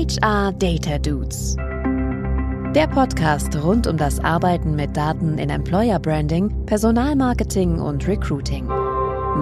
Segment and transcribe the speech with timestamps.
[0.00, 1.56] HR Data Dudes.
[2.74, 8.66] Der Podcast rund um das Arbeiten mit Daten in Employer Branding, Personalmarketing und Recruiting.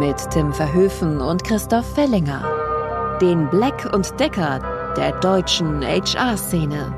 [0.01, 2.43] Mit Tim Verhöfen und Christoph Fellinger.
[3.23, 6.93] Den Black und Decker der deutschen HR-Szene.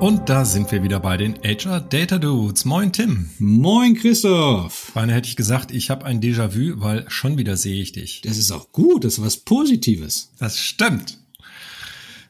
[0.00, 2.64] Und da sind wir wieder bei den HR Data Dudes.
[2.64, 3.30] Moin Tim.
[3.38, 4.90] Moin Christoph.
[4.94, 8.22] Beinahe hätte ich gesagt, ich habe ein Déjà-vu, weil schon wieder sehe ich dich.
[8.22, 10.32] Das ist auch gut, das ist was Positives.
[10.40, 11.18] Das stimmt.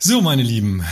[0.01, 0.85] So, meine Lieben,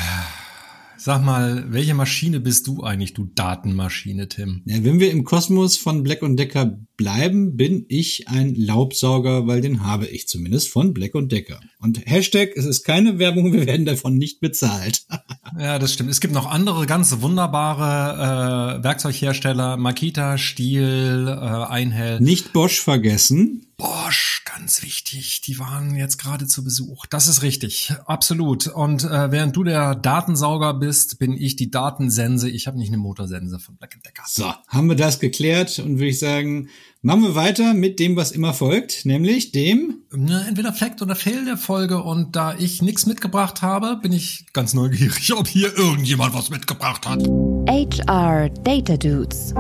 [1.07, 4.63] Sag mal, welche Maschine bist du eigentlich, du Datenmaschine, Tim?
[4.65, 9.85] Ja, wenn wir im Kosmos von Black Decker bleiben, bin ich ein Laubsauger, weil den
[9.85, 11.61] habe ich zumindest von Black Decker.
[11.79, 15.07] Und Hashtag, es ist keine Werbung, wir werden davon nicht bezahlt.
[15.61, 16.11] ja, das stimmt.
[16.11, 22.21] Es gibt noch andere ganz wunderbare äh, Werkzeughersteller, Makita, Stiel, äh, Einhell.
[22.21, 23.67] Nicht Bosch vergessen.
[23.77, 25.43] Bosch, ganz wichtig.
[25.43, 27.07] Die waren jetzt gerade zu Besuch.
[27.07, 28.67] Das ist richtig, absolut.
[28.67, 32.49] Und äh, während du der Datensauger bist, bin ich die Datensense.
[32.49, 34.23] Ich habe nicht eine Motorsense von Black Decker.
[34.27, 36.69] So, haben wir das geklärt und würde ich sagen,
[37.03, 41.45] machen wir weiter mit dem, was immer folgt, nämlich dem ne, entweder Fact oder Fail
[41.45, 42.03] der Folge.
[42.03, 47.07] Und da ich nichts mitgebracht habe, bin ich ganz neugierig, ob hier irgendjemand was mitgebracht
[47.07, 47.23] hat.
[47.69, 49.53] HR Data Dudes.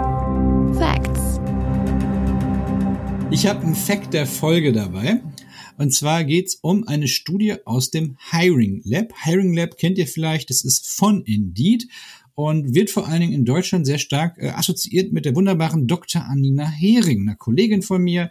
[0.78, 1.35] Facts.
[3.28, 5.20] Ich habe einen Fact der Folge dabei.
[5.78, 9.12] Und zwar geht's um eine Studie aus dem Hiring Lab.
[9.24, 11.88] Hiring Lab kennt ihr vielleicht, das ist von Indeed
[12.34, 16.24] und wird vor allen Dingen in Deutschland sehr stark äh, assoziiert mit der wunderbaren Dr.
[16.24, 18.30] Anina Hering, einer Kollegin von mir,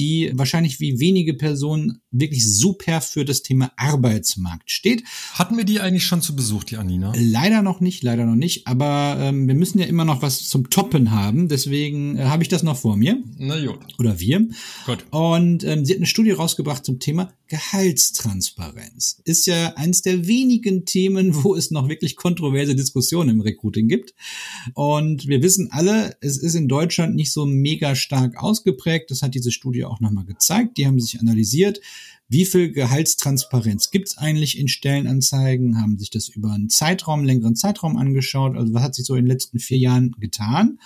[0.00, 5.04] die wahrscheinlich wie wenige Personen wirklich super für das Thema Arbeitsmarkt steht.
[5.34, 7.12] Hatten wir die eigentlich schon zu Besuch, die Anina?
[7.16, 8.66] Leider noch nicht, leider noch nicht.
[8.66, 11.48] Aber ähm, wir müssen ja immer noch was zum Toppen haben.
[11.48, 13.22] Deswegen äh, habe ich das noch vor mir.
[13.36, 13.78] Na gut.
[13.98, 14.48] Oder wir.
[14.86, 15.04] Gut.
[15.10, 19.20] Und ähm, sie hat eine Studie rausgebracht zum Thema Gehaltstransparenz.
[19.24, 24.14] Ist ja eins der wenigen Themen, wo es noch wirklich kontroverse Diskussionen im Recruiting gibt.
[24.74, 29.10] Und wir wissen alle, es ist in Deutschland nicht so mega stark ausgeprägt.
[29.10, 30.78] Das hat diese Studie auch nochmal gezeigt.
[30.78, 31.80] Die haben sich analysiert,
[32.28, 37.56] wie viel Gehaltstransparenz gibt es eigentlich in Stellenanzeigen, haben sich das über einen Zeitraum, längeren
[37.56, 38.56] Zeitraum angeschaut.
[38.56, 40.78] Also was hat sich so in den letzten vier Jahren getan?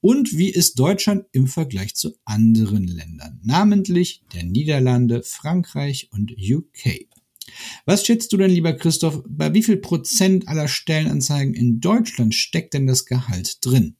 [0.00, 7.06] Und wie ist Deutschland im Vergleich zu anderen Ländern, namentlich der Niederlande, Frankreich und UK?
[7.84, 12.74] Was schätzt du denn, lieber Christoph, bei wie viel Prozent aller Stellenanzeigen in Deutschland steckt
[12.74, 13.96] denn das Gehalt drin?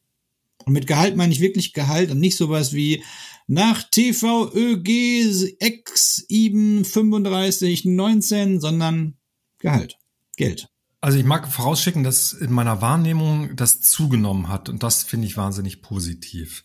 [0.65, 3.03] Und mit Gehalt meine ich wirklich Gehalt und nicht sowas wie
[3.47, 9.17] nach TVÖG X IBEN 3519, sondern
[9.59, 9.99] Gehalt,
[10.37, 10.69] Geld.
[11.03, 15.37] Also ich mag vorausschicken, dass in meiner Wahrnehmung das zugenommen hat und das finde ich
[15.37, 16.63] wahnsinnig positiv.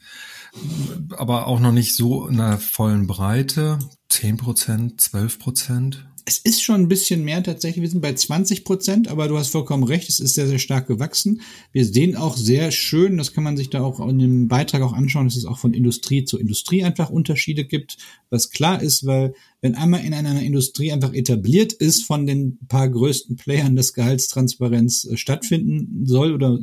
[1.12, 3.80] Aber auch noch nicht so in der vollen Breite.
[4.10, 6.06] 10 Prozent, 12 Prozent.
[6.28, 7.84] Es ist schon ein bisschen mehr tatsächlich.
[7.84, 10.10] Wir sind bei 20 Prozent, aber du hast vollkommen recht.
[10.10, 11.42] Es ist sehr, sehr stark gewachsen.
[11.72, 14.94] Wir sehen auch sehr schön, das kann man sich da auch in dem Beitrag auch
[14.94, 17.98] anschauen, dass es auch von Industrie zu Industrie einfach Unterschiede gibt.
[18.30, 19.34] Was klar ist, weil
[19.66, 25.06] wenn einmal in einer Industrie einfach etabliert ist von den paar größten Playern, dass Gehaltstransparenz
[25.06, 26.60] äh, stattfinden soll oder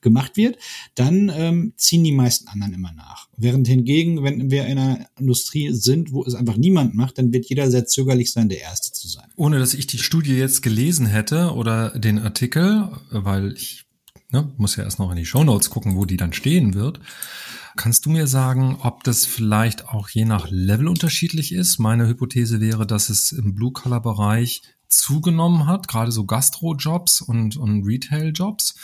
[0.00, 0.56] gemacht wird,
[0.94, 3.26] dann ähm, ziehen die meisten anderen immer nach.
[3.36, 7.46] Während hingegen, wenn wir in einer Industrie sind, wo es einfach niemand macht, dann wird
[7.46, 9.26] jeder sehr zögerlich sein, der Erste zu sein.
[9.34, 13.84] Ohne dass ich die Studie jetzt gelesen hätte oder den Artikel, weil ich
[14.30, 17.00] ne, muss ja erst noch in die Shownotes gucken, wo die dann stehen wird.
[17.76, 21.78] Kannst du mir sagen, ob das vielleicht auch je nach Level unterschiedlich ist?
[21.78, 28.76] Meine Hypothese wäre, dass es im Blue-Color-Bereich zugenommen hat, gerade so Gastro-Jobs und, und Retail-Jobs,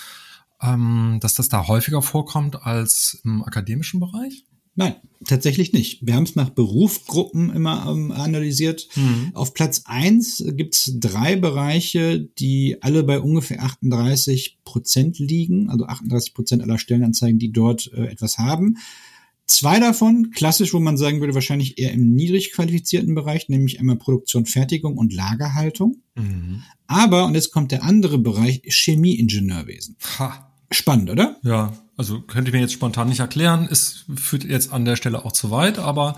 [0.61, 4.45] ähm, dass das da häufiger vorkommt als im akademischen Bereich?
[4.81, 4.95] Nein,
[5.27, 6.07] tatsächlich nicht.
[6.07, 8.89] Wir haben es nach Berufsgruppen immer ähm, analysiert.
[8.97, 9.33] Mhm.
[9.35, 16.33] Auf Platz eins gibt's drei Bereiche, die alle bei ungefähr 38 Prozent liegen, also 38
[16.33, 18.79] Prozent aller Stellenanzeigen, die dort äh, etwas haben.
[19.45, 23.97] Zwei davon, klassisch, wo man sagen würde, wahrscheinlich eher im niedrig qualifizierten Bereich, nämlich einmal
[23.97, 25.99] Produktion, Fertigung und Lagerhaltung.
[26.15, 26.63] Mhm.
[26.87, 29.97] Aber, und jetzt kommt der andere Bereich, Chemieingenieurwesen.
[30.19, 30.51] Ha.
[30.73, 31.37] Spannend, oder?
[31.43, 33.69] Ja, also könnte ich mir jetzt spontan nicht erklären.
[33.71, 36.17] Es führt jetzt an der Stelle auch zu weit, aber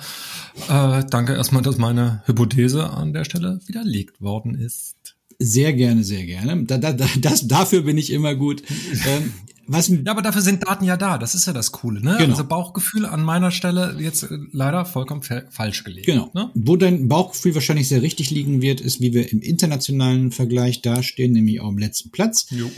[0.68, 5.16] äh, danke erstmal, dass meine Hypothese an der Stelle widerlegt worden ist.
[5.40, 6.62] Sehr gerne, sehr gerne.
[6.66, 8.62] Da, da, das, dafür bin ich immer gut.
[9.08, 9.32] Ähm,
[9.66, 11.18] was, ja, aber dafür sind Daten ja da.
[11.18, 12.00] Das ist ja das Coole.
[12.00, 12.14] Ne?
[12.16, 12.30] Genau.
[12.30, 16.06] Also Bauchgefühl an meiner Stelle jetzt äh, leider vollkommen falsch gelegt.
[16.06, 16.30] Genau.
[16.32, 16.50] Ne?
[16.54, 21.32] Wo dein Bauchgefühl wahrscheinlich sehr richtig liegen wird, ist, wie wir im internationalen Vergleich dastehen,
[21.32, 22.46] nämlich auch am letzten Platz.
[22.50, 22.70] Jo.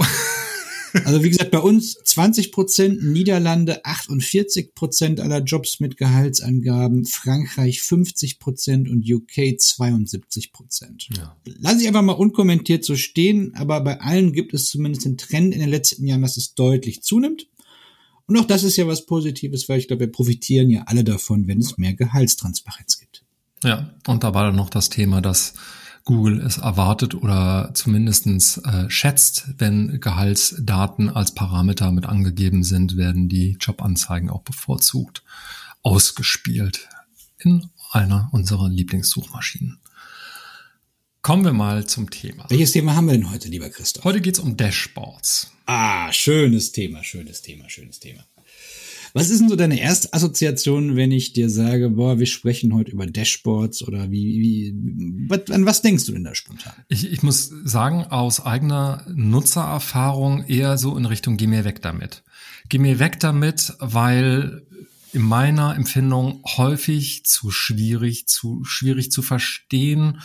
[1.05, 7.82] Also wie gesagt, bei uns 20 Prozent, Niederlande 48 Prozent aller Jobs mit Gehaltsangaben, Frankreich
[7.82, 11.08] 50 Prozent und UK 72 Prozent.
[11.17, 11.37] Ja.
[11.44, 15.52] Lass ich einfach mal unkommentiert so stehen, aber bei allen gibt es zumindest einen Trend
[15.52, 17.49] in den letzten Jahren, dass es deutlich zunimmt.
[18.26, 21.49] Und auch das ist ja was Positives, weil ich glaube, wir profitieren ja alle davon,
[21.49, 23.25] wenn es mehr Gehaltstransparenz gibt.
[23.64, 25.55] Ja, und da war dann noch das Thema, dass
[26.04, 33.28] Google es erwartet oder zumindestens äh, schätzt, wenn Gehaltsdaten als Parameter mit angegeben sind, werden
[33.28, 35.22] die Jobanzeigen auch bevorzugt
[35.82, 36.88] ausgespielt
[37.38, 39.78] in einer unserer Lieblingssuchmaschinen.
[41.22, 42.44] Kommen wir mal zum Thema.
[42.50, 44.04] Welches Thema haben wir denn heute, lieber Christoph?
[44.04, 45.52] Heute geht's um Dashboards.
[45.64, 48.26] Ah, schönes Thema, schönes Thema, schönes Thema.
[49.16, 52.90] Was ist denn so deine erste Assoziation, wenn ich dir sage, boah, wir sprechen heute
[52.90, 54.75] über Dashboards oder wie, wie
[55.28, 56.72] was, an was denkst du denn da spontan?
[56.88, 62.25] Ich, ich muss sagen, aus eigener Nutzererfahrung eher so in Richtung, geh mir weg damit.
[62.69, 64.66] Geh mir weg damit, weil
[65.12, 70.22] in meiner Empfindung häufig zu schwierig, zu schwierig zu verstehen,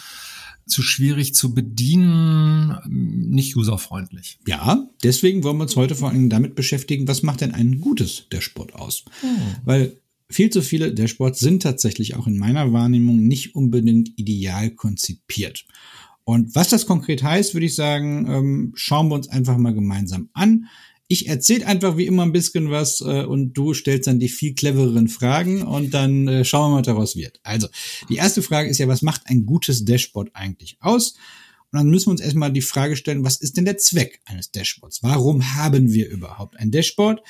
[0.70, 4.40] zu schwierig zu bedienen, nicht userfreundlich.
[4.48, 8.28] Ja, deswegen wollen wir uns heute vor allem damit beschäftigen, was macht denn ein gutes
[8.32, 9.06] Dashboard aus?
[9.22, 9.30] Hm.
[9.66, 9.98] Weil
[10.30, 15.66] viel zu viele Dashboards sind tatsächlich auch in meiner Wahrnehmung nicht unbedingt ideal konzipiert.
[16.24, 20.30] Und was das konkret heißt, würde ich sagen, ähm, schauen wir uns einfach mal gemeinsam
[20.34, 20.68] an.
[21.12, 24.54] Ich erzähle einfach wie immer ein bisschen was äh, und du stellst dann die viel
[24.54, 27.40] clevereren Fragen und dann äh, schauen wir mal, was daraus wird.
[27.42, 27.68] Also,
[28.10, 31.16] die erste Frage ist ja, was macht ein gutes Dashboard eigentlich aus?
[31.72, 34.52] Und dann müssen wir uns erstmal die Frage stellen, was ist denn der Zweck eines
[34.52, 35.02] Dashboards?
[35.02, 37.22] Warum haben wir überhaupt ein Dashboard?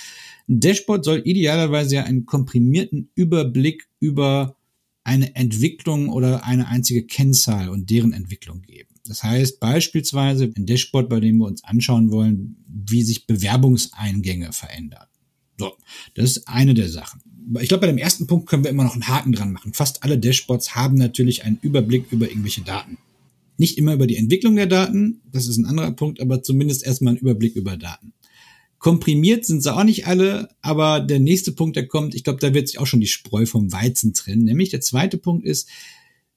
[0.49, 4.57] Ein Dashboard soll idealerweise ja einen komprimierten Überblick über
[5.05, 8.88] eine Entwicklung oder eine einzige Kennzahl und deren Entwicklung geben.
[9.09, 15.07] Das heißt beispielsweise ein Dashboard, bei dem wir uns anschauen wollen, wie sich Bewerbungseingänge verändern.
[15.57, 15.73] So,
[16.13, 17.21] das ist eine der Sachen.
[17.59, 19.73] Ich glaube, bei dem ersten Punkt können wir immer noch einen Haken dran machen.
[19.73, 22.99] Fast alle Dashboards haben natürlich einen Überblick über irgendwelche Daten.
[23.57, 27.13] Nicht immer über die Entwicklung der Daten, das ist ein anderer Punkt, aber zumindest erstmal
[27.13, 28.13] einen Überblick über Daten.
[28.77, 32.53] Komprimiert sind sie auch nicht alle, aber der nächste Punkt, der kommt, ich glaube, da
[32.53, 34.43] wird sich auch schon die Spreu vom Weizen trennen.
[34.43, 35.67] Nämlich der zweite Punkt ist,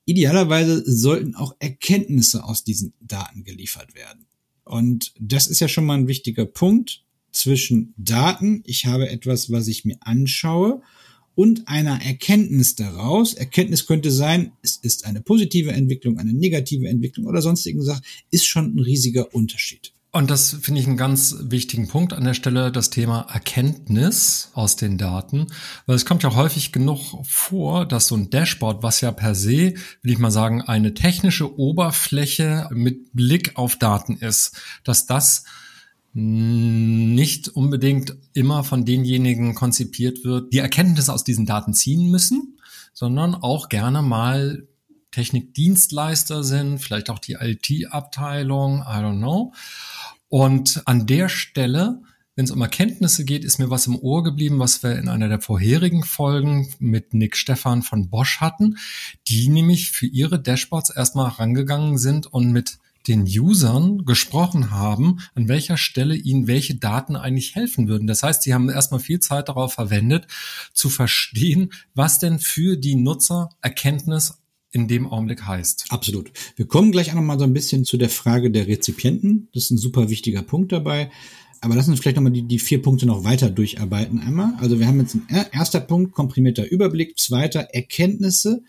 [0.04, 4.26] Idealerweise sollten auch Erkenntnisse aus diesen Daten geliefert werden.
[4.64, 9.69] Und das ist ja schon mal ein wichtiger Punkt zwischen Daten, ich habe etwas, was
[9.69, 10.82] ich mir anschaue,
[11.34, 13.32] und einer Erkenntnis daraus.
[13.34, 18.46] Erkenntnis könnte sein, es ist eine positive Entwicklung, eine negative Entwicklung oder sonstigen Sachen, ist
[18.46, 19.93] schon ein riesiger Unterschied.
[20.14, 24.76] Und das finde ich einen ganz wichtigen Punkt an der Stelle, das Thema Erkenntnis aus
[24.76, 25.46] den Daten.
[25.86, 29.72] Weil es kommt ja häufig genug vor, dass so ein Dashboard, was ja per se,
[30.02, 35.44] will ich mal sagen, eine technische Oberfläche mit Blick auf Daten ist, dass das
[36.12, 42.58] nicht unbedingt immer von denjenigen konzipiert wird, die Erkenntnisse aus diesen Daten ziehen müssen,
[42.92, 44.68] sondern auch gerne mal
[45.12, 49.52] Technikdienstleister sind, vielleicht auch die IT-Abteilung, I don't know.
[50.32, 52.00] Und an der Stelle,
[52.37, 55.29] wenn es um Erkenntnisse geht, ist mir was im Ohr geblieben, was wir in einer
[55.29, 58.79] der vorherigen Folgen mit Nick Stefan von Bosch hatten,
[59.29, 65.49] die nämlich für ihre Dashboards erstmal rangegangen sind und mit den Usern gesprochen haben, an
[65.49, 68.06] welcher Stelle ihnen welche Daten eigentlich helfen würden.
[68.06, 70.29] Das heißt, sie haben erstmal viel Zeit darauf verwendet,
[70.73, 74.41] zu verstehen, was denn für die Nutzer Erkenntnis
[74.72, 75.86] in dem Augenblick heißt.
[75.90, 76.32] Absolut.
[76.56, 79.48] Wir kommen gleich auch noch mal so ein bisschen zu der Frage der Rezipienten.
[79.52, 81.10] Das ist ein super wichtiger Punkt dabei.
[81.60, 84.55] Aber lass uns vielleicht nochmal die, die vier Punkte noch weiter durcharbeiten einmal.
[84.58, 87.19] Also wir haben jetzt ein erster Punkt, komprimierter Überblick.
[87.19, 88.62] Zweiter, Erkenntnisse.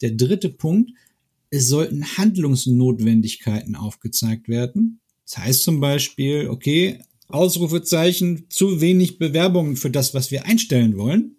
[0.00, 0.92] Der dritte Punkt,
[1.50, 5.00] es sollten Handlungsnotwendigkeiten aufgezeigt werden.
[5.26, 11.36] Das heißt zum Beispiel, okay, Ausrufezeichen, zu wenig Bewerbungen für das, was wir einstellen wollen,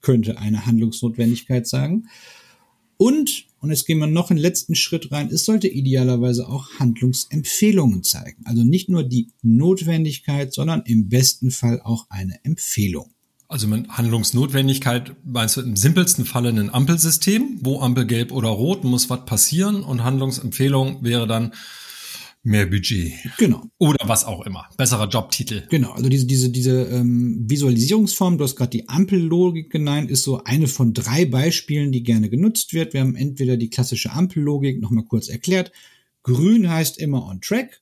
[0.00, 2.08] könnte eine Handlungsnotwendigkeit sagen.
[2.96, 8.02] Und, und jetzt gehen wir noch einen letzten Schritt rein, es sollte idealerweise auch Handlungsempfehlungen
[8.02, 8.44] zeigen.
[8.44, 13.10] Also nicht nur die Notwendigkeit, sondern im besten Fall auch eine Empfehlung.
[13.48, 18.84] Also mit Handlungsnotwendigkeit meinst du im simpelsten Falle ein Ampelsystem, wo Ampel gelb oder rot
[18.84, 21.52] muss was passieren und Handlungsempfehlung wäre dann
[22.46, 23.14] Mehr Budget.
[23.38, 23.64] Genau.
[23.78, 24.68] Oder was auch immer.
[24.76, 25.66] Besserer Jobtitel.
[25.70, 30.44] Genau, also diese, diese, diese ähm, Visualisierungsform, du hast gerade die Ampellogik genannt, ist so
[30.44, 32.92] eine von drei Beispielen, die gerne genutzt wird.
[32.92, 35.72] Wir haben entweder die klassische Ampellogik, nochmal kurz erklärt.
[36.22, 37.80] Grün heißt immer on track.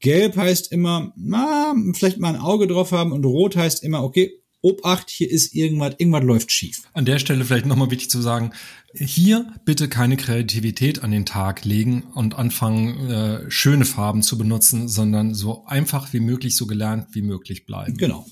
[0.00, 4.32] Gelb heißt immer, na, vielleicht mal ein Auge drauf haben und rot heißt immer, okay,
[4.64, 6.82] Obacht, hier ist irgendwas, irgendwas läuft schief.
[6.94, 8.52] An der Stelle vielleicht nochmal wichtig zu sagen,
[8.94, 14.88] hier bitte keine Kreativität an den Tag legen und anfangen, äh, schöne Farben zu benutzen,
[14.88, 17.98] sondern so einfach wie möglich, so gelernt wie möglich bleiben.
[17.98, 18.26] Genau.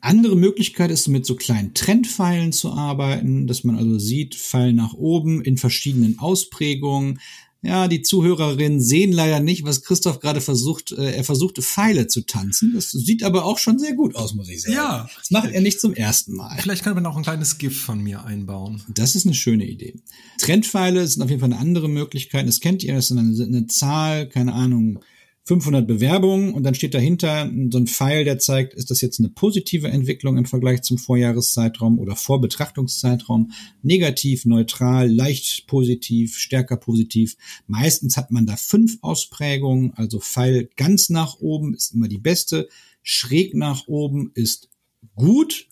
[0.00, 4.94] Andere Möglichkeit ist mit so kleinen Trendpfeilen zu arbeiten, dass man also sieht, Pfeil nach
[4.94, 7.18] oben in verschiedenen Ausprägungen.
[7.64, 10.90] Ja, die Zuhörerinnen sehen leider nicht, was Christoph gerade versucht.
[10.90, 12.72] Äh, er versuchte Pfeile zu tanzen.
[12.74, 14.74] Das sieht aber auch schon sehr gut aus, muss ich sagen.
[14.74, 15.08] Ja.
[15.16, 16.58] Das macht er nicht zum ersten Mal.
[16.60, 18.82] Vielleicht kann man auch ein kleines GIF von mir einbauen.
[18.88, 19.94] Das ist eine schöne Idee.
[20.38, 22.48] Trendpfeile sind auf jeden Fall eine andere Möglichkeit.
[22.48, 24.98] Das kennt ihr, das ist eine, eine Zahl, keine Ahnung,
[25.44, 29.28] 500 Bewerbungen und dann steht dahinter so ein Pfeil, der zeigt, ist das jetzt eine
[29.28, 33.50] positive Entwicklung im Vergleich zum Vorjahreszeitraum oder Vorbetrachtungszeitraum,
[33.82, 37.36] negativ, neutral, leicht positiv, stärker positiv.
[37.66, 42.68] Meistens hat man da fünf Ausprägungen, also Pfeil ganz nach oben ist immer die beste,
[43.02, 44.68] schräg nach oben ist
[45.16, 45.66] gut,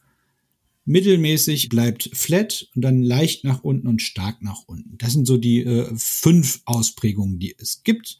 [0.84, 4.98] mittelmäßig bleibt flat und dann leicht nach unten und stark nach unten.
[4.98, 8.18] Das sind so die äh, fünf Ausprägungen, die es gibt.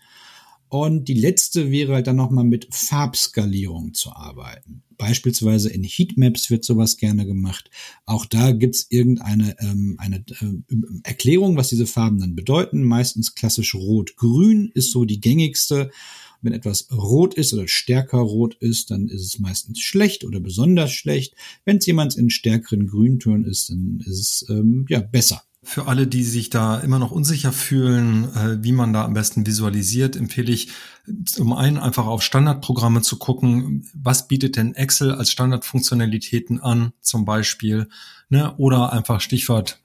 [0.70, 4.84] Und die letzte wäre halt dann nochmal mit Farbskalierung zu arbeiten.
[4.96, 7.70] Beispielsweise in Heatmaps wird sowas gerne gemacht.
[8.06, 12.84] Auch da gibt's irgendeine ähm, eine, äh, Erklärung, was diese Farben dann bedeuten.
[12.84, 15.90] Meistens klassisch Rot-Grün ist so die gängigste.
[16.40, 20.92] Wenn etwas rot ist oder stärker rot ist, dann ist es meistens schlecht oder besonders
[20.92, 21.34] schlecht.
[21.64, 25.42] Wenn es jemand in stärkeren Grüntönen ist, dann ist es ähm, ja besser.
[25.62, 29.46] Für alle, die sich da immer noch unsicher fühlen, äh, wie man da am besten
[29.46, 30.68] visualisiert, empfehle ich
[31.26, 37.26] zum einen einfach auf Standardprogramme zu gucken, was bietet denn Excel als Standardfunktionalitäten an, zum
[37.26, 37.88] Beispiel,
[38.30, 38.54] ne?
[38.56, 39.80] oder einfach Stichwort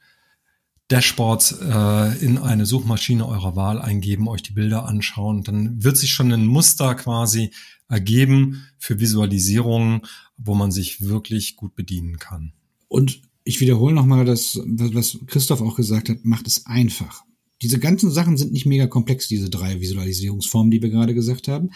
[0.88, 6.14] Dashboards äh, in eine Suchmaschine eurer Wahl eingeben, euch die Bilder anschauen, dann wird sich
[6.14, 7.52] schon ein Muster quasi
[7.90, 10.02] ergeben für Visualisierungen,
[10.38, 12.54] wo man sich wirklich gut bedienen kann.
[12.88, 17.24] Und ich wiederhole nochmal das, was Christoph auch gesagt hat, macht es einfach.
[17.62, 21.70] Diese ganzen Sachen sind nicht mega komplex, diese drei Visualisierungsformen, die wir gerade gesagt haben.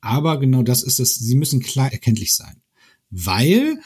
[0.00, 2.60] Aber genau das ist es, sie müssen klar erkenntlich sein.
[3.10, 3.80] Weil,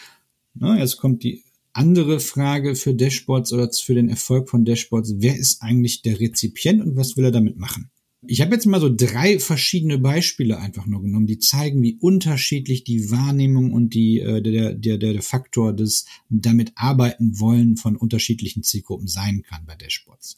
[0.54, 5.14] na, jetzt kommt die andere Frage für Dashboards oder für den Erfolg von Dashboards.
[5.18, 7.90] Wer ist eigentlich der Rezipient und was will er damit machen?
[8.30, 12.84] Ich habe jetzt mal so drei verschiedene Beispiele einfach nur genommen, die zeigen, wie unterschiedlich
[12.84, 17.96] die Wahrnehmung und die, äh, der, der, der, der Faktor des damit arbeiten wollen von
[17.96, 20.36] unterschiedlichen Zielgruppen sein kann bei Dashboards.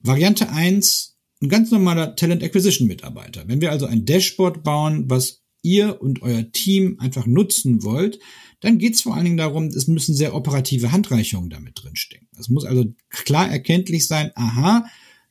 [0.00, 3.46] Variante eins ein ganz normaler Talent Acquisition Mitarbeiter.
[3.46, 8.20] Wenn wir also ein Dashboard bauen, was ihr und euer Team einfach nutzen wollt,
[8.60, 12.28] dann geht es vor allen Dingen darum, es müssen sehr operative Handreichungen damit drinstecken.
[12.38, 14.86] Es muss also klar erkenntlich sein, aha,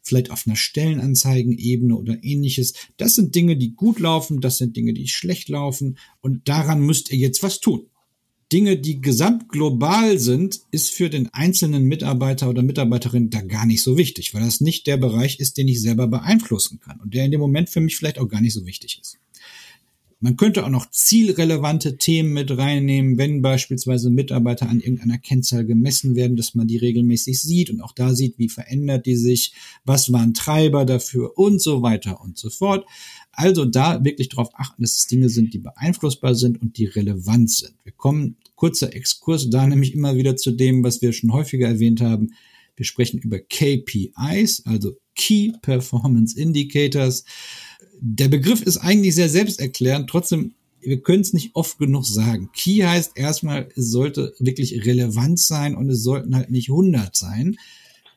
[0.09, 2.73] vielleicht auf einer Stellenanzeigenebene oder ähnliches.
[2.97, 7.11] Das sind Dinge, die gut laufen, das sind Dinge, die schlecht laufen und daran müsst
[7.11, 7.87] ihr jetzt was tun.
[8.51, 13.95] Dinge, die gesamtglobal sind, ist für den einzelnen Mitarbeiter oder Mitarbeiterin da gar nicht so
[13.95, 17.31] wichtig, weil das nicht der Bereich ist, den ich selber beeinflussen kann und der in
[17.31, 19.19] dem Moment für mich vielleicht auch gar nicht so wichtig ist.
[20.21, 26.15] Man könnte auch noch zielrelevante Themen mit reinnehmen, wenn beispielsweise Mitarbeiter an irgendeiner Kennzahl gemessen
[26.17, 29.53] werden, dass man die regelmäßig sieht und auch da sieht, wie verändert die sich,
[29.85, 32.85] was waren Treiber dafür und so weiter und so fort.
[33.31, 37.49] Also da wirklich darauf achten, dass es Dinge sind, die beeinflussbar sind und die relevant
[37.49, 37.75] sind.
[37.85, 42.01] Wir kommen, kurzer Exkurs, da nämlich immer wieder zu dem, was wir schon häufiger erwähnt
[42.01, 42.33] haben.
[42.75, 47.23] Wir sprechen über KPIs, also Key Performance Indicators
[48.01, 52.49] der Begriff ist eigentlich sehr selbsterklärend, trotzdem, wir können es nicht oft genug sagen.
[52.53, 57.57] Key heißt erstmal, es sollte wirklich relevant sein und es sollten halt nicht 100 sein.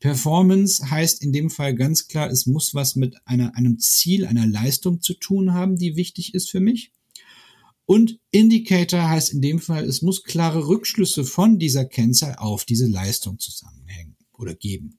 [0.00, 4.46] Performance heißt in dem Fall ganz klar, es muss was mit einer, einem Ziel, einer
[4.46, 6.92] Leistung zu tun haben, die wichtig ist für mich.
[7.84, 12.86] Und Indicator heißt in dem Fall, es muss klare Rückschlüsse von dieser Kennzahl auf diese
[12.86, 14.98] Leistung zusammenhängen oder geben.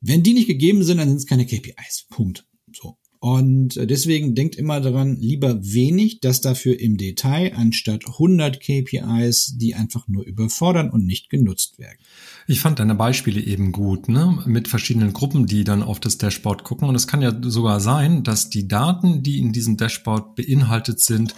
[0.00, 2.06] Wenn die nicht gegeben sind, dann sind es keine KPIs.
[2.08, 2.46] Punkt.
[2.72, 2.96] So.
[3.22, 9.74] Und deswegen denkt immer daran, lieber wenig, das dafür im Detail, anstatt 100 KPIs, die
[9.74, 11.98] einfach nur überfordern und nicht genutzt werden.
[12.46, 14.42] Ich fand deine Beispiele eben gut, ne?
[14.46, 16.88] mit verschiedenen Gruppen, die dann auf das Dashboard gucken.
[16.88, 21.34] Und es kann ja sogar sein, dass die Daten, die in diesem Dashboard beinhaltet sind,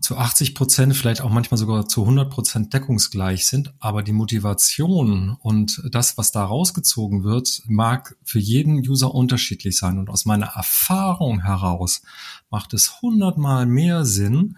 [0.00, 3.74] zu 80 Prozent, vielleicht auch manchmal sogar zu 100 Prozent deckungsgleich sind.
[3.78, 9.98] Aber die Motivation und das, was da rausgezogen wird, mag für jeden User unterschiedlich sein.
[9.98, 12.02] Und aus meiner Erfahrung heraus
[12.50, 14.56] macht es hundertmal mehr Sinn,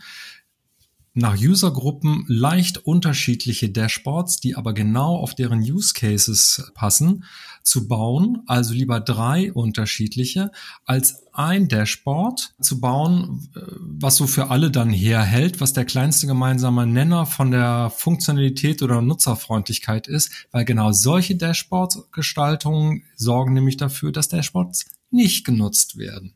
[1.17, 7.25] nach Usergruppen leicht unterschiedliche Dashboards, die aber genau auf deren Use Cases passen,
[7.63, 8.43] zu bauen.
[8.47, 10.53] Also lieber drei unterschiedliche
[10.85, 16.27] als ein Dashboard zu bauen, äh, was so für alle dann herhält, was der kleinste
[16.27, 24.13] gemeinsame Nenner von der Funktionalität oder Nutzerfreundlichkeit ist, weil genau solche Dashboard-Gestaltungen sorgen nämlich dafür,
[24.13, 26.35] dass Dashboards nicht genutzt werden.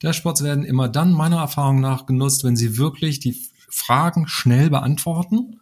[0.00, 5.60] Dashboards werden immer dann meiner Erfahrung nach genutzt, wenn sie wirklich die Fragen schnell beantworten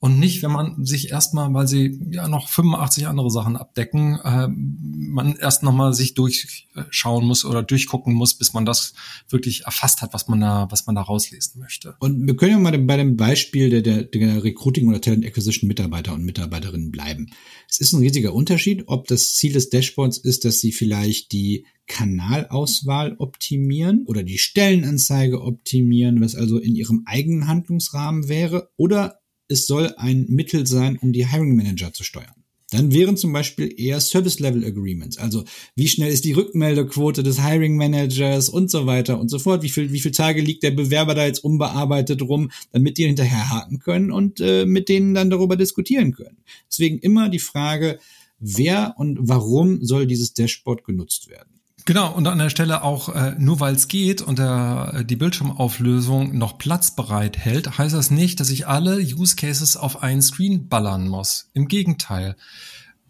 [0.00, 4.46] und nicht, wenn man sich erstmal, weil sie ja noch 85 andere Sachen abdecken, äh,
[4.48, 8.94] man erst nochmal sich durchschauen muss oder durchgucken muss, bis man das
[9.28, 11.96] wirklich erfasst hat, was man da, was man da rauslesen möchte.
[11.98, 15.66] Und wir können ja mal bei dem Beispiel der, der, der Recruiting oder Talent Acquisition
[15.66, 17.30] Mitarbeiter und Mitarbeiterinnen bleiben.
[17.68, 21.66] Es ist ein riesiger Unterschied, ob das Ziel des Dashboards ist, dass sie vielleicht die
[21.88, 29.17] Kanalauswahl optimieren oder die Stellenanzeige optimieren, was also in ihrem eigenen Handlungsrahmen wäre, oder
[29.48, 32.34] es soll ein Mittel sein, um die Hiring Manager zu steuern.
[32.70, 37.42] Dann wären zum Beispiel eher Service Level Agreements, also wie schnell ist die Rückmeldequote des
[37.42, 39.62] Hiring Managers und so weiter und so fort.
[39.62, 43.48] Wie viel, wie viel Tage liegt der Bewerber da jetzt unbearbeitet rum, damit die hinterher
[43.48, 46.36] haken können und äh, mit denen dann darüber diskutieren können.
[46.70, 48.00] Deswegen immer die Frage,
[48.38, 51.57] wer und warum soll dieses Dashboard genutzt werden?
[51.88, 55.16] Genau, und an der Stelle auch, äh, nur weil es geht und der, äh, die
[55.16, 60.20] Bildschirmauflösung noch Platz bereit hält, heißt das nicht, dass ich alle Use Cases auf einen
[60.20, 61.48] Screen ballern muss.
[61.54, 62.36] Im Gegenteil.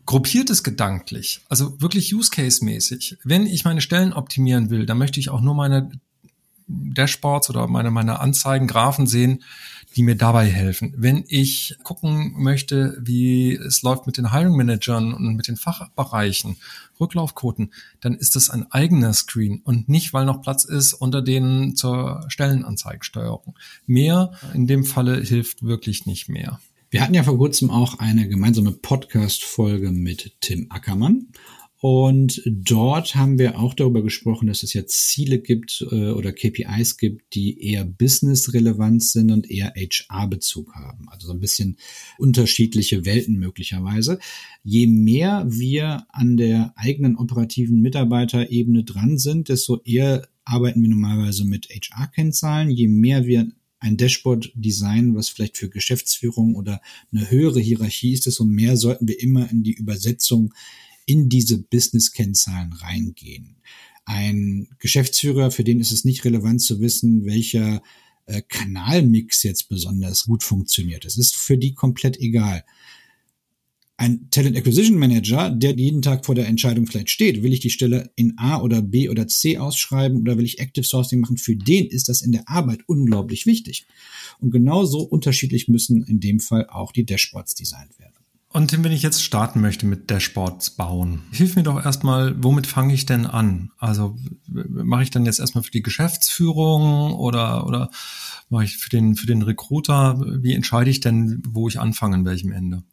[0.06, 3.18] Gruppiert es gedanklich, also wirklich Use Case mäßig.
[3.24, 5.90] Wenn ich meine Stellen optimieren will, dann möchte ich auch nur meine
[6.68, 9.42] Dashboards oder meine, meine Anzeigen, Graphen sehen,
[9.98, 10.94] die mir dabei helfen.
[10.96, 16.56] Wenn ich gucken möchte, wie es läuft mit den Hiring Managern und mit den Fachbereichen,
[17.00, 21.74] Rücklaufquoten, dann ist das ein eigener Screen und nicht, weil noch Platz ist unter denen
[21.74, 23.56] zur Stellenanzeigensteuerung.
[23.86, 26.60] Mehr in dem Falle hilft wirklich nicht mehr.
[26.90, 31.26] Wir hatten ja vor kurzem auch eine gemeinsame Podcast-Folge mit Tim Ackermann.
[31.80, 36.96] Und dort haben wir auch darüber gesprochen, dass es ja Ziele gibt äh, oder KPIs
[36.96, 41.08] gibt, die eher business-relevant sind und eher HR-Bezug haben.
[41.08, 41.78] Also so ein bisschen
[42.18, 44.18] unterschiedliche Welten möglicherweise.
[44.64, 51.44] Je mehr wir an der eigenen operativen Mitarbeiterebene dran sind, desto eher arbeiten wir normalerweise
[51.44, 52.70] mit HR-Kennzahlen.
[52.70, 56.80] Je mehr wir ein Dashboard designen, was vielleicht für Geschäftsführung oder
[57.12, 60.52] eine höhere Hierarchie ist, desto mehr sollten wir immer in die Übersetzung
[61.08, 63.56] in diese Business-Kennzahlen reingehen.
[64.04, 67.82] Ein Geschäftsführer, für den ist es nicht relevant zu wissen, welcher
[68.26, 71.06] äh, Kanalmix jetzt besonders gut funktioniert.
[71.06, 72.62] Es ist für die komplett egal.
[73.96, 77.70] Ein Talent Acquisition Manager, der jeden Tag vor der Entscheidung vielleicht steht, will ich die
[77.70, 81.56] Stelle in A oder B oder C ausschreiben oder will ich Active Sourcing machen, für
[81.56, 83.86] den ist das in der Arbeit unglaublich wichtig.
[84.40, 88.14] Und genauso unterschiedlich müssen in dem Fall auch die Dashboards designt werden.
[88.50, 92.94] Und wenn ich jetzt starten möchte mit Dashboards bauen, hilf mir doch erstmal, womit fange
[92.94, 93.70] ich denn an?
[93.76, 97.90] Also mache ich dann jetzt erstmal für die Geschäftsführung oder, oder
[98.48, 100.18] mache ich für den, für den Recruiter?
[100.40, 102.84] Wie entscheide ich denn, wo ich anfange, an welchem Ende?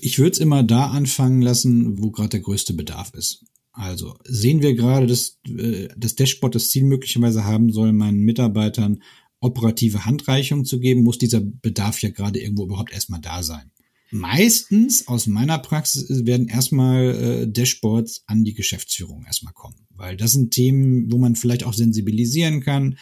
[0.00, 3.44] Ich würde es immer da anfangen lassen, wo gerade der größte Bedarf ist.
[3.72, 9.02] Also sehen wir gerade, dass äh, das Dashboard das Ziel möglicherweise haben soll, meinen Mitarbeitern
[9.40, 13.70] operative Handreichung zu geben, muss dieser Bedarf ja gerade irgendwo überhaupt erstmal da sein.
[14.10, 20.32] Meistens aus meiner Praxis werden erstmal äh, Dashboards an die Geschäftsführung erstmal kommen, weil das
[20.32, 22.98] sind Themen, wo man vielleicht auch sensibilisieren kann,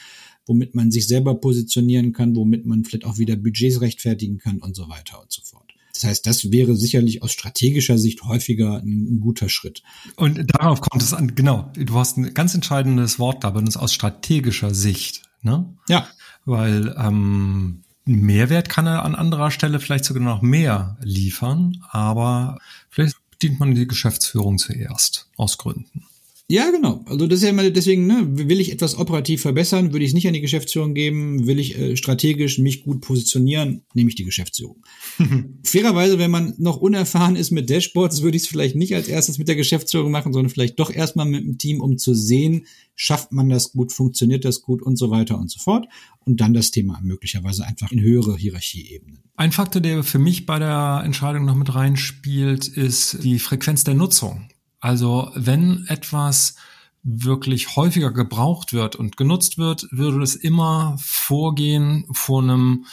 [0.46, 4.76] womit man sich selber positionieren kann, womit man vielleicht auch wieder Budgets rechtfertigen kann und
[4.76, 5.68] so weiter und so fort.
[5.94, 9.82] Das heißt, das wäre sicherlich aus strategischer Sicht häufiger ein, ein guter Schritt.
[10.14, 11.72] Und darauf kommt es an, genau.
[11.74, 15.22] Du hast ein ganz entscheidendes Wort da benutzt, aus strategischer Sicht.
[15.42, 15.74] Ne?
[15.88, 16.06] Ja.
[16.44, 23.16] Weil ähm, Mehrwert kann er an anderer Stelle vielleicht sogar noch mehr liefern, aber vielleicht
[23.30, 26.04] bedient man die Geschäftsführung zuerst aus Gründen.
[26.50, 27.04] Ja, genau.
[27.04, 30.14] Also das ist ja immer deswegen, ne, will ich etwas operativ verbessern, würde ich es
[30.14, 34.24] nicht an die Geschäftsführung geben, will ich äh, strategisch mich gut positionieren, nehme ich die
[34.24, 34.82] Geschäftsführung.
[35.62, 39.36] Fairerweise, wenn man noch unerfahren ist mit Dashboards, würde ich es vielleicht nicht als erstes
[39.36, 42.64] mit der Geschäftsführung machen, sondern vielleicht doch erstmal mit dem Team, um zu sehen,
[42.96, 45.86] schafft man das gut, funktioniert das gut und so weiter und so fort.
[46.24, 49.22] Und dann das Thema möglicherweise einfach in höhere Hierarchieebenen.
[49.36, 53.94] Ein Faktor, der für mich bei der Entscheidung noch mit reinspielt, ist die Frequenz der
[53.94, 54.48] Nutzung.
[54.80, 56.56] Also wenn etwas
[57.02, 62.84] wirklich häufiger gebraucht wird und genutzt wird, würde es immer vorgehen vor einem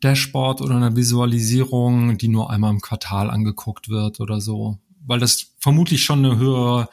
[0.00, 4.78] Dashboard oder einer Visualisierung, die nur einmal im Quartal angeguckt wird oder so.
[5.06, 6.88] Weil das vermutlich schon eine höhere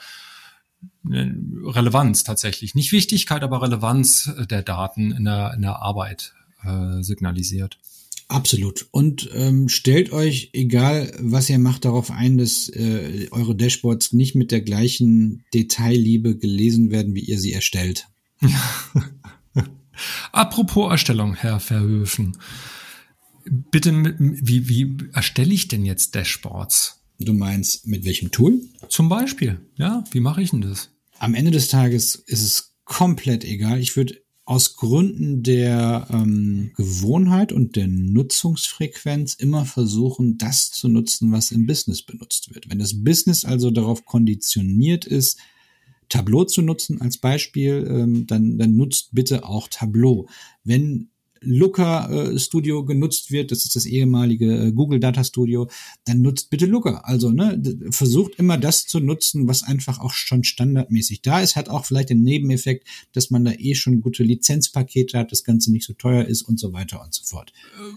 [1.09, 1.31] äh,
[1.63, 6.33] Relevanz tatsächlich, nicht Wichtigkeit, aber Relevanz der Daten in der, in der Arbeit
[6.63, 7.79] äh, signalisiert.
[8.29, 8.87] Absolut.
[8.91, 14.35] Und ähm, stellt euch, egal was ihr macht, darauf ein, dass äh, eure Dashboards nicht
[14.35, 18.07] mit der gleichen Detailliebe gelesen werden, wie ihr sie erstellt.
[20.31, 22.37] Apropos Erstellung, Herr Verhöfen.
[23.45, 27.01] Bitte, wie, wie erstelle ich denn jetzt Dashboards?
[27.19, 28.61] Du meinst, mit welchem Tool?
[28.89, 30.91] Zum Beispiel, ja, wie mache ich denn das?
[31.17, 33.79] Am Ende des Tages ist es komplett egal.
[33.79, 41.33] Ich würde aus Gründen der ähm, Gewohnheit und der Nutzungsfrequenz immer versuchen, das zu nutzen,
[41.33, 42.69] was im Business benutzt wird.
[42.69, 45.37] Wenn das Business also darauf konditioniert ist,
[46.07, 50.29] Tableau zu nutzen als Beispiel, ähm, dann, dann nutzt bitte auch Tableau.
[50.63, 51.09] Wenn
[51.41, 55.69] Looker äh, Studio genutzt wird, das ist das ehemalige äh, Google Data Studio,
[56.05, 57.07] dann nutzt bitte Looker.
[57.07, 61.55] Also ne, versucht immer das zu nutzen, was einfach auch schon standardmäßig da ist.
[61.55, 65.71] Hat auch vielleicht den Nebeneffekt, dass man da eh schon gute Lizenzpakete hat, das Ganze
[65.71, 67.53] nicht so teuer ist und so weiter und so fort.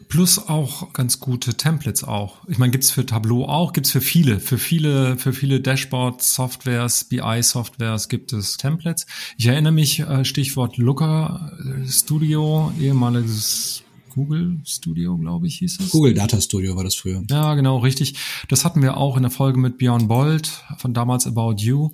[0.09, 2.47] Plus auch ganz gute Templates auch.
[2.49, 8.09] Ich meine, gibt's für Tableau auch, gibt's für viele, für viele, für viele Dashboard-Softwares, BI-Softwares
[8.09, 9.07] gibt es Templates.
[9.37, 15.81] Ich erinnere mich, äh, Stichwort Looker äh, Studio, ehemalige dieses Google Studio, glaube ich, hieß
[15.81, 15.91] es.
[15.91, 17.23] Google Data Studio war das früher.
[17.31, 18.15] Ja, genau, richtig.
[18.49, 21.91] Das hatten wir auch in der Folge mit Björn Bold von damals About You,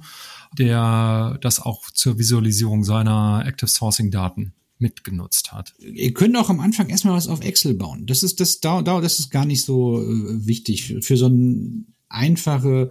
[0.57, 5.75] der das auch zur Visualisierung seiner Active Sourcing Daten mitgenutzt hat.
[5.79, 8.07] Ihr könnt auch am Anfang erstmal was auf Excel bauen.
[8.07, 12.90] Das ist das da, das ist gar nicht so äh, wichtig für so eine einfache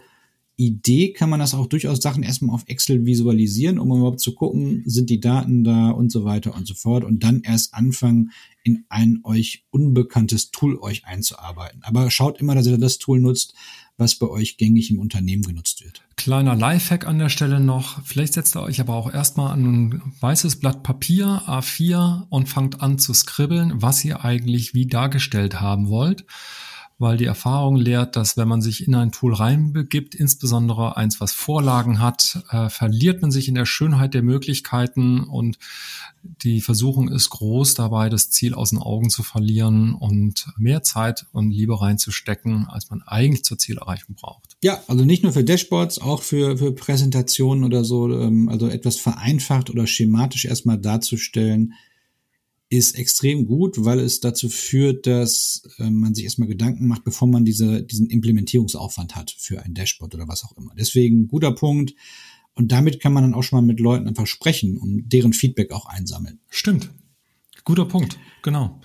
[0.57, 4.83] Idee kann man das auch durchaus Sachen erstmal auf Excel visualisieren, um überhaupt zu gucken,
[4.85, 8.31] sind die Daten da und so weiter und so fort und dann erst anfangen,
[8.63, 11.83] in ein euch unbekanntes Tool euch einzuarbeiten.
[11.83, 13.53] Aber schaut immer, dass ihr das Tool nutzt,
[13.97, 16.01] was bei euch gängig im Unternehmen genutzt wird.
[16.15, 18.03] Kleiner Lifehack an der Stelle noch.
[18.03, 22.81] Vielleicht setzt ihr euch aber auch erstmal an ein weißes Blatt Papier, A4 und fangt
[22.81, 26.25] an zu skribbeln, was ihr eigentlich wie dargestellt haben wollt
[26.97, 31.34] weil die Erfahrung lehrt, dass wenn man sich in ein Tool reinbegibt, insbesondere eins, was
[31.34, 35.58] Vorlagen hat, äh, verliert man sich in der Schönheit der Möglichkeiten und
[36.23, 41.25] die Versuchung ist groß, dabei das Ziel aus den Augen zu verlieren und mehr Zeit
[41.34, 44.55] und Liebe reinzustecken, als man eigentlich zur Zielerreichung braucht.
[44.63, 48.95] Ja, also nicht nur für Dashboards, auch für, für Präsentationen oder so, ähm, also etwas
[48.97, 51.73] vereinfacht oder schematisch erstmal darzustellen,
[52.77, 57.27] ist extrem gut, weil es dazu führt, dass äh, man sich erstmal Gedanken macht, bevor
[57.27, 60.73] man diese, diesen Implementierungsaufwand hat für ein Dashboard oder was auch immer.
[60.77, 61.93] Deswegen guter Punkt.
[62.53, 65.71] Und damit kann man dann auch schon mal mit Leuten einfach sprechen und deren Feedback
[65.71, 66.39] auch einsammeln.
[66.49, 66.89] Stimmt.
[67.65, 68.79] Guter Punkt, genau.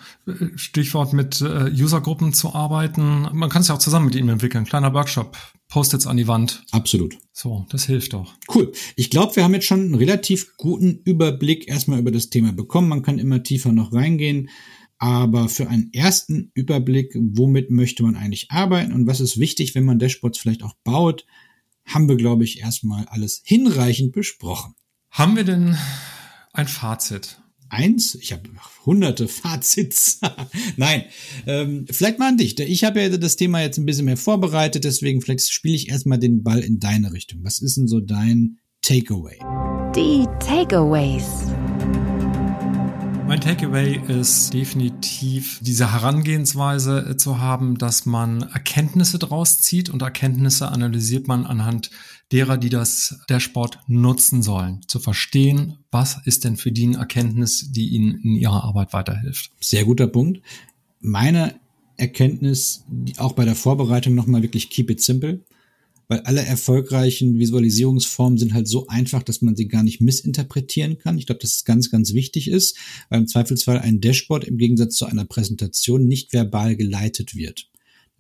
[0.57, 3.29] Stichwort mit äh, Usergruppen zu arbeiten.
[3.33, 4.65] Man kann es ja auch zusammen mit ihnen entwickeln.
[4.65, 5.37] Kleiner Workshop,
[5.71, 6.65] Post-its an die Wand.
[6.73, 7.17] Absolut.
[7.33, 8.35] So, das hilft doch.
[8.53, 8.73] Cool.
[8.97, 12.89] Ich glaube, wir haben jetzt schon einen relativ guten Überblick erstmal über das Thema bekommen.
[12.89, 14.51] Man kann immer tiefer noch reingehen.
[14.99, 19.85] Aber für einen ersten Überblick, womit möchte man eigentlich arbeiten und was ist wichtig, wenn
[19.85, 21.25] man Dashboards vielleicht auch baut,
[21.87, 24.75] haben wir, glaube ich, erstmal alles hinreichend besprochen.
[25.11, 25.79] Haben wir denn
[26.53, 27.40] ein Fazit?
[27.71, 28.17] Eins.
[28.17, 28.43] Ich habe
[28.85, 30.21] hunderte Fazits.
[30.77, 31.05] Nein,
[31.47, 32.59] ähm, vielleicht mal an dich.
[32.59, 36.19] Ich habe ja das Thema jetzt ein bisschen mehr vorbereitet, deswegen vielleicht spiele ich erstmal
[36.19, 37.41] den Ball in deine Richtung.
[37.43, 39.39] Was ist denn so dein Takeaway?
[39.95, 41.25] Die Takeaways.
[43.31, 50.03] Mein Takeaway ist definitiv diese Herangehensweise äh, zu haben, dass man Erkenntnisse draus zieht und
[50.03, 51.91] Erkenntnisse analysiert man anhand
[52.33, 57.73] derer, die das Dashboard nutzen sollen, zu verstehen, was ist denn für die eine Erkenntnis,
[57.73, 59.51] die ihnen in ihrer Arbeit weiterhilft.
[59.61, 60.41] Sehr guter Punkt.
[61.01, 61.59] Meine
[61.97, 62.85] Erkenntnis,
[63.17, 65.45] auch bei der Vorbereitung nochmal wirklich keep it simple
[66.11, 71.17] weil alle erfolgreichen Visualisierungsformen sind halt so einfach, dass man sie gar nicht missinterpretieren kann.
[71.17, 72.77] Ich glaube, dass es ganz, ganz wichtig ist,
[73.11, 77.71] weil im Zweifelsfall ein Dashboard im Gegensatz zu einer Präsentation nicht verbal geleitet wird.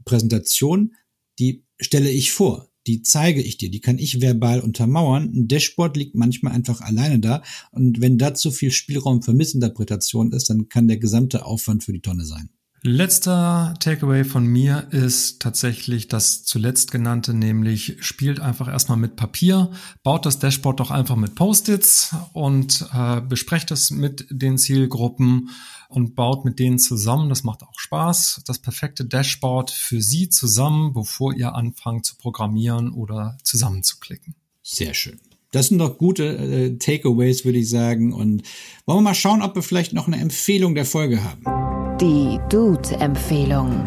[0.04, 0.94] Präsentation,
[1.40, 5.32] die stelle ich vor, die zeige ich dir, die kann ich verbal untermauern.
[5.34, 10.32] Ein Dashboard liegt manchmal einfach alleine da und wenn da zu viel Spielraum für Missinterpretation
[10.32, 12.50] ist, dann kann der gesamte Aufwand für die Tonne sein.
[12.82, 19.70] Letzter Takeaway von mir ist tatsächlich das zuletzt genannte, nämlich spielt einfach erstmal mit Papier,
[20.02, 25.50] baut das Dashboard doch einfach mit Post-its und äh, besprecht es mit den Zielgruppen
[25.90, 27.28] und baut mit denen zusammen.
[27.28, 28.44] Das macht auch Spaß.
[28.46, 34.34] Das perfekte Dashboard für Sie zusammen, bevor ihr anfangt zu programmieren oder zusammenzuklicken.
[34.62, 35.20] Sehr schön.
[35.52, 38.14] Das sind doch gute äh, Takeaways, würde ich sagen.
[38.14, 38.42] Und
[38.86, 41.69] wollen wir mal schauen, ob wir vielleicht noch eine Empfehlung der Folge haben.
[42.00, 43.84] Die Dude-Empfehlung.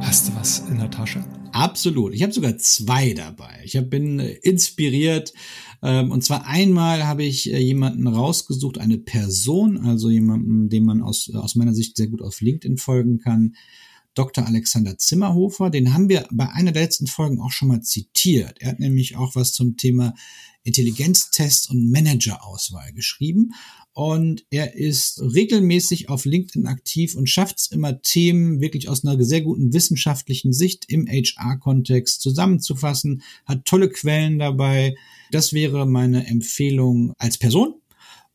[0.00, 1.22] Hast du was in der Tasche?
[1.52, 2.14] Absolut.
[2.14, 3.60] Ich habe sogar zwei dabei.
[3.62, 5.32] Ich hab, bin inspiriert
[5.82, 11.00] Ähm, und zwar einmal habe ich äh, jemanden rausgesucht, eine Person, also jemanden, dem man
[11.00, 13.54] aus, aus meiner Sicht sehr gut auf LinkedIn folgen kann.
[14.20, 14.46] Dr.
[14.46, 18.58] Alexander Zimmerhofer, den haben wir bei einer der letzten Folgen auch schon mal zitiert.
[18.60, 20.14] Er hat nämlich auch was zum Thema
[20.62, 23.54] Intelligenztest und Managerauswahl geschrieben.
[23.94, 29.24] Und er ist regelmäßig auf LinkedIn aktiv und schafft es immer, Themen wirklich aus einer
[29.24, 34.96] sehr guten wissenschaftlichen Sicht im HR-Kontext zusammenzufassen, hat tolle Quellen dabei.
[35.30, 37.79] Das wäre meine Empfehlung als Person.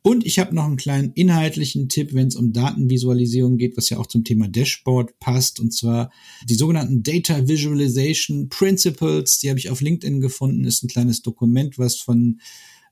[0.05, 3.97] Und ich habe noch einen kleinen inhaltlichen Tipp, wenn es um Datenvisualisierung geht, was ja
[3.97, 5.59] auch zum Thema Dashboard passt.
[5.59, 6.11] Und zwar
[6.47, 9.39] die sogenannten Data Visualization Principles.
[9.39, 10.63] Die habe ich auf LinkedIn gefunden.
[10.63, 12.39] Ist ein kleines Dokument, was von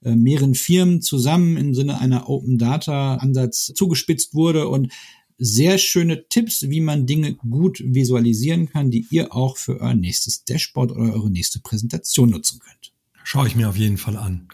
[0.02, 4.91] äh, mehreren Firmen zusammen im Sinne einer Open Data Ansatz zugespitzt wurde und
[5.38, 10.45] sehr schöne Tipps, wie man Dinge gut visualisieren kann, die ihr auch für euer nächstes
[10.45, 12.91] Dashboard oder eure nächste Präsentation nutzen könnt.
[13.23, 14.47] Schaue ich mir auf jeden Fall an.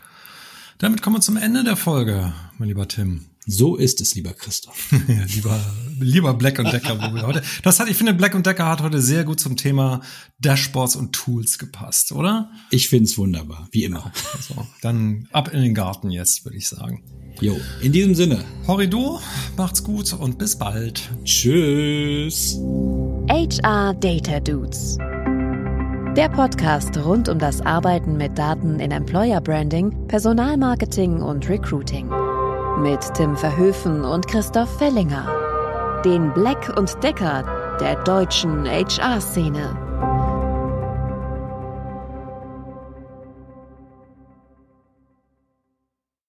[0.80, 3.26] Damit kommen wir zum Ende der Folge, mein lieber Tim.
[3.46, 4.94] So ist es, lieber Christoph.
[5.36, 5.60] lieber,
[6.00, 7.42] lieber Black und Decker, wo wir heute.
[7.64, 10.00] Das hat, ich finde, Black und Decker hat heute sehr gut zum Thema
[10.40, 12.50] Dashboards und Tools gepasst, oder?
[12.70, 14.14] Ich finde es wunderbar, wie immer.
[14.34, 17.04] Also, dann ab in den Garten jetzt, würde ich sagen.
[17.42, 18.46] Jo, in diesem Sinne.
[18.66, 19.20] Horrido,
[19.58, 21.10] macht's gut und bis bald.
[21.26, 22.58] Tschüss.
[23.28, 24.98] HR Data Dudes.
[26.20, 32.10] Der Podcast rund um das Arbeiten mit Daten in Employer Branding, Personalmarketing und Recruiting.
[32.82, 35.26] Mit Tim Verhöfen und Christoph Fellinger.
[36.04, 39.78] Den Black und Decker der deutschen HR-Szene.